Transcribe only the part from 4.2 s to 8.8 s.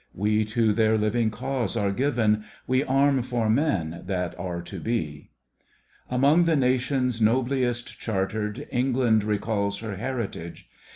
are to be. Among the nations nobliest chartered,